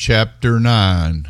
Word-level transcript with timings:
Chapter 0.00 0.60
9 0.60 1.28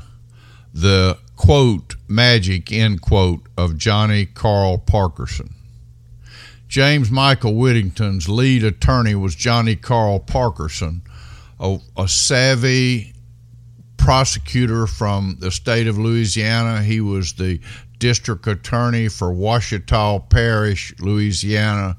The 0.75 1.17
quote, 1.37 1.97
magic, 2.07 2.71
end 2.71 3.01
quote, 3.01 3.41
of 3.57 3.79
Johnny 3.79 4.27
Carl 4.27 4.77
Parkerson. 4.77 5.55
James 6.69 7.11
Michael 7.11 7.55
Whittington's 7.55 8.29
lead 8.29 8.63
attorney 8.63 9.15
was 9.15 9.35
Johnny 9.35 9.75
Carl 9.75 10.21
Parkerson, 10.21 11.01
a, 11.59 11.79
a 11.97 12.07
savvy 12.09 13.15
prosecutor 13.97 14.87
from 14.87 15.39
the 15.41 15.51
state 15.51 15.87
of 15.87 15.97
Louisiana. 15.97 16.83
He 16.83 17.01
was 17.01 17.33
the 17.33 17.61
district 17.99 18.47
attorney 18.47 19.09
for 19.09 19.33
Ouachita 19.33 20.25
Parish, 20.29 20.93
Louisiana, 21.01 21.97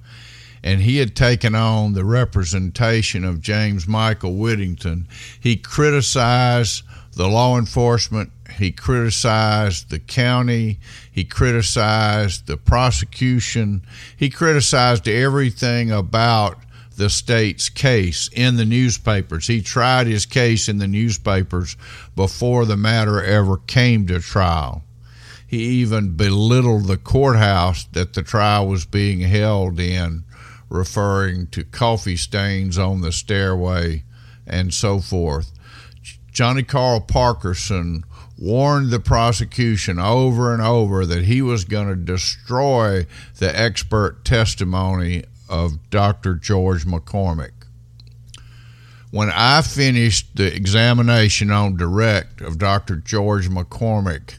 and 0.63 0.81
he 0.81 0.97
had 0.97 1.15
taken 1.15 1.55
on 1.55 1.93
the 1.93 2.05
representation 2.05 3.23
of 3.23 3.41
James 3.41 3.87
Michael 3.87 4.35
Whittington. 4.35 5.07
He 5.39 5.55
criticized 5.55 6.83
the 7.13 7.27
law 7.27 7.57
enforcement, 7.57 8.31
he 8.57 8.71
criticized 8.71 9.89
the 9.89 9.99
county, 9.99 10.79
he 11.11 11.23
criticized 11.23 12.47
the 12.47 12.57
prosecution, 12.57 13.81
he 14.15 14.29
criticized 14.29 15.07
everything 15.07 15.91
about 15.91 16.59
the 16.99 17.09
state's 17.09 17.69
case 17.69 18.29
in 18.33 18.57
the 18.57 18.65
newspapers. 18.65 19.47
He 19.47 19.61
tried 19.61 20.07
his 20.07 20.25
case 20.25 20.67
in 20.67 20.79
the 20.79 20.87
newspapers 20.87 21.77
before 22.15 22.65
the 22.65 22.77
matter 22.77 23.23
ever 23.23 23.57
came 23.57 24.05
to 24.07 24.19
trial. 24.19 24.83
He 25.47 25.63
even 25.81 26.15
belittled 26.15 26.85
the 26.85 26.97
courthouse 26.97 27.85
that 27.93 28.13
the 28.13 28.21
trial 28.21 28.67
was 28.67 28.85
being 28.85 29.21
held 29.21 29.79
in, 29.79 30.25
referring 30.69 31.47
to 31.47 31.63
coffee 31.63 32.15
stains 32.15 32.77
on 32.77 33.01
the 33.01 33.11
stairway 33.11 34.03
and 34.45 34.73
so 34.73 34.99
forth. 34.99 35.51
Johnny 36.31 36.63
Carl 36.63 37.01
Parkerson 37.01 38.03
warned 38.37 38.91
the 38.91 38.99
prosecution 38.99 39.99
over 39.99 40.53
and 40.53 40.61
over 40.61 41.05
that 41.05 41.25
he 41.25 41.41
was 41.41 41.65
going 41.65 41.87
to 41.87 41.95
destroy 41.95 43.05
the 43.37 43.59
expert 43.59 44.23
testimony 44.23 45.23
of 45.49 45.89
Dr. 45.89 46.35
George 46.35 46.85
McCormick. 46.85 47.51
When 49.11 49.31
I 49.33 49.63
finished 49.63 50.35
the 50.35 50.55
examination 50.55 51.49
on 51.49 51.75
direct 51.75 52.41
of 52.41 52.59
Dr. 52.59 52.97
George 52.97 53.49
McCormick, 53.49 54.37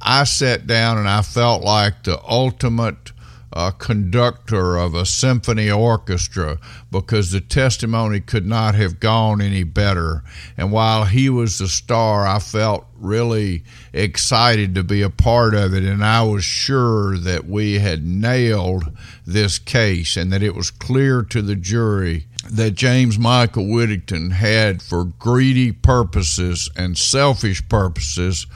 I 0.00 0.24
sat 0.24 0.66
down 0.66 0.98
and 0.98 1.08
I 1.08 1.22
felt 1.22 1.64
like 1.64 2.04
the 2.04 2.20
ultimate 2.22 3.12
uh, 3.54 3.70
conductor 3.70 4.76
of 4.76 4.94
a 4.94 5.06
symphony 5.06 5.70
orchestra 5.70 6.58
because 6.90 7.30
the 7.30 7.40
testimony 7.40 8.20
could 8.20 8.44
not 8.44 8.74
have 8.74 8.98
gone 8.98 9.40
any 9.40 9.62
better. 9.62 10.24
And 10.56 10.72
while 10.72 11.04
he 11.04 11.30
was 11.30 11.58
the 11.58 11.68
star, 11.68 12.26
I 12.26 12.40
felt 12.40 12.84
really 12.98 13.62
excited 13.92 14.74
to 14.74 14.82
be 14.82 15.02
a 15.02 15.10
part 15.10 15.54
of 15.54 15.72
it. 15.72 15.84
And 15.84 16.04
I 16.04 16.22
was 16.24 16.42
sure 16.42 17.16
that 17.18 17.46
we 17.46 17.78
had 17.78 18.04
nailed 18.04 18.90
this 19.24 19.60
case 19.60 20.16
and 20.16 20.32
that 20.32 20.42
it 20.42 20.56
was 20.56 20.72
clear 20.72 21.22
to 21.22 21.40
the 21.40 21.56
jury 21.56 22.26
that 22.50 22.72
James 22.72 23.18
Michael 23.18 23.68
Whittington 23.68 24.32
had, 24.32 24.82
for 24.82 25.04
greedy 25.04 25.72
purposes 25.72 26.68
and 26.76 26.98
selfish 26.98 27.66
purposes, 27.68 28.46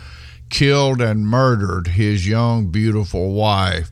killed 0.51 1.01
and 1.01 1.27
murdered 1.27 1.89
his 1.89 2.29
young, 2.29 2.67
beautiful 2.67 3.33
wife, 3.33 3.91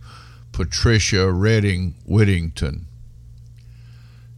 Patricia 0.57 1.31
Redding 1.31 1.95
Whittington. 2.07 2.87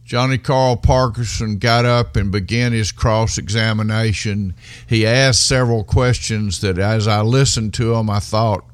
Johnny 0.03 0.37
Carl 0.37 0.75
Parkerson 0.75 1.59
got 1.59 1.85
up 1.85 2.17
and 2.17 2.29
began 2.29 2.73
his 2.73 2.91
cross 2.91 3.37
examination. 3.37 4.53
He 4.85 5.07
asked 5.07 5.47
several 5.47 5.85
questions 5.85 6.59
that, 6.59 6.77
as 6.77 7.07
I 7.07 7.21
listened 7.21 7.73
to 7.75 7.93
him, 7.93 8.09
I 8.09 8.19
thought, 8.19 8.65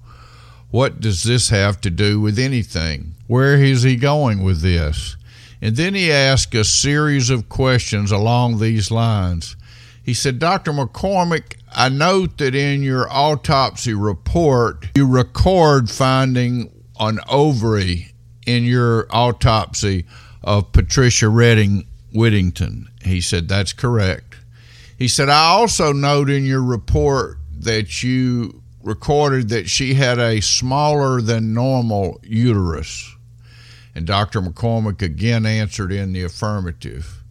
what 0.72 1.00
does 1.00 1.22
this 1.22 1.50
have 1.50 1.80
to 1.82 1.92
do 1.92 2.20
with 2.20 2.40
anything? 2.40 3.14
Where 3.28 3.62
is 3.62 3.84
he 3.84 3.96
going 3.96 4.42
with 4.42 4.62
this? 4.62 5.16
And 5.62 5.76
then 5.76 5.94
he 5.94 6.12
asked 6.12 6.56
a 6.56 6.64
series 6.64 7.30
of 7.30 7.48
questions 7.48 8.12
along 8.12 8.58
these 8.58 8.90
lines. 8.90 9.56
He 10.02 10.16
said, 10.16 10.40
Dr. 10.40 10.72
McCormick, 10.72 11.58
I 11.72 11.90
note 11.90 12.40
that 12.40 12.56
in 12.56 12.82
your 12.82 13.08
autopsy 13.08 13.94
report, 13.94 14.88
you 14.96 15.06
record 15.06 15.92
finding 15.92 16.72
an 17.00 17.20
ovary 17.28 18.14
in 18.46 18.64
your 18.64 19.08
autopsy 19.10 20.06
of 20.44 20.72
Patricia 20.72 21.30
Redding 21.30 21.88
Whittington. 22.14 22.90
He 23.04 23.22
said, 23.22 23.48
That's 23.48 23.74
correct. 23.74 24.38
He 24.98 25.08
said, 25.08 25.30
I 25.30 25.48
also 25.48 25.92
note 25.92 26.30
in 26.30 26.46
your 26.46 26.64
report 26.64 27.38
that 27.52 28.04
you 28.04 28.62
recorded 28.84 29.50
that 29.50 29.70
she 29.70 29.96
had 29.96 30.20
a 30.20 30.42
smaller 30.42 31.20
than 31.20 31.54
normal 31.54 32.20
uterus. 32.24 33.16
And 33.94 34.06
Dr. 34.06 34.42
McCormick 34.42 35.02
again 35.02 35.46
answered 35.46 35.92
in 35.92 36.14
the 36.14 36.24
affirmative 36.24 37.24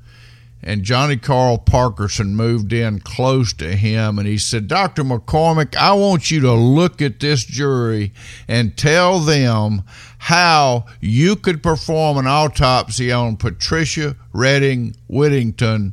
and 0.67 0.83
Johnny 0.83 1.19
Carl 1.19 1.59
Parkerson 1.59 2.31
moved 2.31 2.73
in 2.73 2.99
close 3.01 3.53
to 3.53 3.77
him 3.77 4.19
and 4.19 4.27
he 4.27 4.39
said, 4.39 4.67
Dr. 4.67 5.05
McCormick, 5.05 5.77
I 5.77 5.93
want 5.93 6.31
you 6.31 6.41
to 6.41 6.53
look 6.55 7.03
at 7.03 7.21
this 7.21 7.45
jury 7.45 8.13
and 8.49 8.77
tell 8.77 9.21
them 9.21 9.83
how 10.19 10.87
you 11.03 11.37
could 11.37 11.63
perform 11.63 12.17
an 12.17 12.27
autopsy 12.27 13.13
on 13.13 13.37
Patricia 13.37 14.17
Redding 14.33 14.97
Whittington 15.07 15.93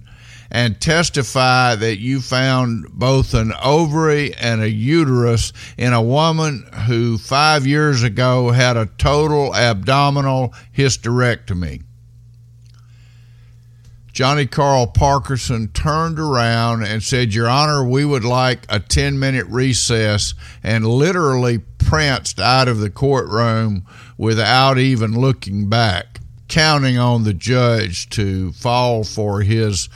and 0.49 0.79
testify 0.79 1.75
that 1.75 1.99
you 1.99 2.21
found 2.21 2.85
both 2.93 3.33
an 3.33 3.53
ovary 3.61 4.33
and 4.35 4.61
a 4.61 4.69
uterus 4.69 5.51
in 5.77 5.91
a 5.91 6.01
woman 6.01 6.65
who 6.87 7.17
five 7.17 7.67
years 7.67 8.03
ago 8.03 8.51
had 8.51 8.77
a 8.77 8.85
total 8.97 9.53
abdominal 9.53 10.53
hysterectomy. 10.75 11.83
Johnny 14.13 14.45
Carl 14.45 14.87
Parkerson 14.87 15.71
turned 15.73 16.19
around 16.19 16.83
and 16.83 17.01
said, 17.01 17.33
Your 17.33 17.47
Honor, 17.47 17.83
we 17.83 18.03
would 18.03 18.25
like 18.25 18.65
a 18.67 18.79
10 18.79 19.17
minute 19.17 19.45
recess, 19.47 20.33
and 20.61 20.85
literally 20.85 21.59
pranced 21.77 22.39
out 22.39 22.67
of 22.67 22.79
the 22.79 22.89
courtroom 22.89 23.85
without 24.17 24.77
even 24.77 25.19
looking 25.19 25.69
back, 25.69 26.19
counting 26.49 26.97
on 26.97 27.23
the 27.23 27.33
judge 27.33 28.09
to 28.09 28.51
fall 28.51 29.03
for 29.03 29.41
his 29.41 29.87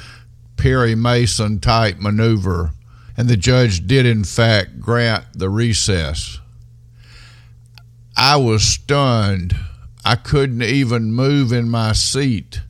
Perry 0.56 0.96
Mason 0.96 1.59
type 1.59 2.00
maneuver. 2.00 2.72
And 3.18 3.28
the 3.28 3.38
judge 3.38 3.86
did, 3.86 4.06
in 4.06 4.24
fact, 4.24 4.80
grant 4.80 5.26
the 5.34 5.50
recess. 5.50 6.40
I 8.16 8.38
was 8.38 8.64
stunned. 8.64 9.56
I 10.06 10.16
couldn't 10.16 10.64
even 10.64 11.14
move 11.14 11.52
in 11.52 11.70
my 11.70 11.92
seat. 11.94 12.62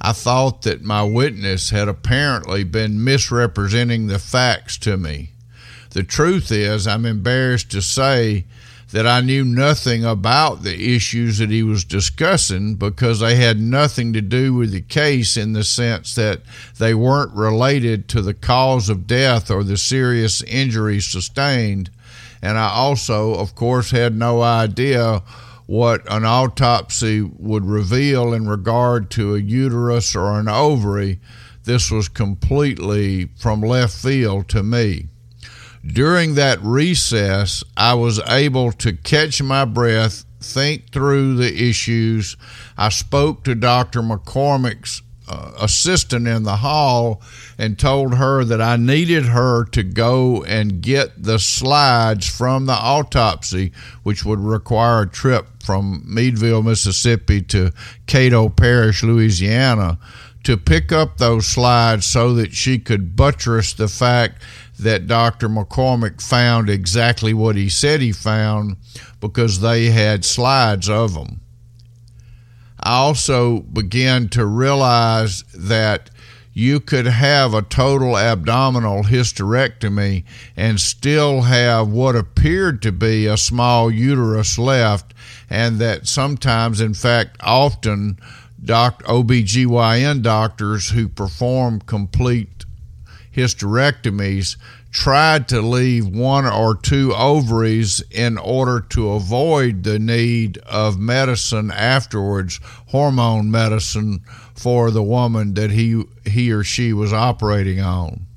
I 0.00 0.12
thought 0.12 0.62
that 0.62 0.82
my 0.82 1.02
witness 1.02 1.70
had 1.70 1.88
apparently 1.88 2.64
been 2.64 3.02
misrepresenting 3.02 4.06
the 4.06 4.18
facts 4.18 4.78
to 4.78 4.96
me. 4.96 5.30
The 5.90 6.04
truth 6.04 6.52
is, 6.52 6.86
I'm 6.86 7.04
embarrassed 7.04 7.70
to 7.72 7.82
say 7.82 8.44
that 8.90 9.06
I 9.06 9.20
knew 9.20 9.44
nothing 9.44 10.04
about 10.04 10.62
the 10.62 10.94
issues 10.94 11.38
that 11.38 11.50
he 11.50 11.62
was 11.62 11.84
discussing 11.84 12.76
because 12.76 13.20
they 13.20 13.34
had 13.34 13.60
nothing 13.60 14.12
to 14.14 14.22
do 14.22 14.54
with 14.54 14.70
the 14.70 14.80
case 14.80 15.36
in 15.36 15.52
the 15.52 15.64
sense 15.64 16.14
that 16.14 16.40
they 16.78 16.94
weren't 16.94 17.34
related 17.34 18.08
to 18.08 18.22
the 18.22 18.34
cause 18.34 18.88
of 18.88 19.06
death 19.06 19.50
or 19.50 19.62
the 19.62 19.76
serious 19.76 20.42
injuries 20.42 21.06
sustained. 21.06 21.90
And 22.40 22.56
I 22.56 22.70
also, 22.70 23.34
of 23.34 23.54
course, 23.54 23.90
had 23.90 24.16
no 24.16 24.40
idea 24.40 25.22
what 25.68 26.00
an 26.10 26.24
autopsy 26.24 27.20
would 27.20 27.66
reveal 27.66 28.32
in 28.32 28.48
regard 28.48 29.10
to 29.10 29.34
a 29.34 29.38
uterus 29.38 30.16
or 30.16 30.40
an 30.40 30.48
ovary, 30.48 31.20
this 31.64 31.90
was 31.90 32.08
completely 32.08 33.28
from 33.36 33.60
left 33.60 33.94
field 33.94 34.48
to 34.48 34.62
me. 34.62 35.08
During 35.86 36.36
that 36.36 36.58
recess, 36.62 37.62
I 37.76 37.92
was 37.92 38.18
able 38.26 38.72
to 38.72 38.94
catch 38.94 39.42
my 39.42 39.66
breath, 39.66 40.24
think 40.40 40.90
through 40.90 41.36
the 41.36 41.68
issues. 41.68 42.38
I 42.78 42.88
spoke 42.88 43.44
to 43.44 43.54
Dr. 43.54 44.00
McCormick's 44.00 45.02
uh, 45.28 45.52
assistant 45.60 46.26
in 46.26 46.42
the 46.42 46.56
hall 46.56 47.22
and 47.58 47.78
told 47.78 48.14
her 48.14 48.44
that 48.44 48.60
I 48.62 48.76
needed 48.76 49.26
her 49.26 49.64
to 49.66 49.82
go 49.82 50.42
and 50.44 50.80
get 50.80 51.22
the 51.22 51.38
slides 51.38 52.28
from 52.28 52.66
the 52.66 52.72
autopsy, 52.72 53.72
which 54.02 54.24
would 54.24 54.40
require 54.40 55.02
a 55.02 55.08
trip 55.08 55.46
from 55.62 56.02
Meadville, 56.06 56.62
Mississippi 56.62 57.42
to 57.42 57.72
Caddo 58.06 58.54
Parish, 58.54 59.02
Louisiana, 59.02 59.98
to 60.44 60.56
pick 60.56 60.92
up 60.92 61.18
those 61.18 61.46
slides 61.46 62.06
so 62.06 62.32
that 62.34 62.52
she 62.52 62.78
could 62.78 63.14
buttress 63.14 63.74
the 63.74 63.88
fact 63.88 64.40
that 64.78 65.06
Dr. 65.06 65.48
McCormick 65.48 66.22
found 66.22 66.70
exactly 66.70 67.34
what 67.34 67.56
he 67.56 67.68
said 67.68 68.00
he 68.00 68.12
found 68.12 68.76
because 69.20 69.60
they 69.60 69.86
had 69.86 70.24
slides 70.24 70.88
of 70.88 71.14
them. 71.14 71.40
I 72.88 72.94
also 73.00 73.60
began 73.60 74.30
to 74.30 74.46
realize 74.46 75.42
that 75.54 76.08
you 76.54 76.80
could 76.80 77.04
have 77.04 77.52
a 77.52 77.60
total 77.60 78.16
abdominal 78.16 79.02
hysterectomy 79.02 80.24
and 80.56 80.80
still 80.80 81.42
have 81.42 81.88
what 81.88 82.16
appeared 82.16 82.80
to 82.80 82.90
be 82.90 83.26
a 83.26 83.36
small 83.36 83.90
uterus 83.90 84.56
left, 84.56 85.12
and 85.50 85.78
that 85.80 86.08
sometimes, 86.08 86.80
in 86.80 86.94
fact, 86.94 87.36
often, 87.40 88.18
doc, 88.64 89.02
OBGYN 89.02 90.22
doctors 90.22 90.88
who 90.88 91.08
perform 91.08 91.82
complete 91.82 92.64
hysterectomies 93.38 94.56
tried 94.90 95.48
to 95.48 95.60
leave 95.60 96.06
one 96.06 96.46
or 96.46 96.74
two 96.74 97.14
ovaries 97.14 98.02
in 98.10 98.36
order 98.38 98.80
to 98.80 99.10
avoid 99.10 99.84
the 99.84 99.98
need 99.98 100.58
of 100.58 100.98
medicine 100.98 101.70
afterwards, 101.70 102.58
hormone 102.88 103.50
medicine 103.50 104.20
for 104.54 104.90
the 104.90 105.02
woman 105.02 105.54
that 105.54 105.70
he 105.70 106.02
he 106.24 106.50
or 106.50 106.64
she 106.64 106.92
was 106.92 107.12
operating 107.12 107.80
on. 107.80 108.27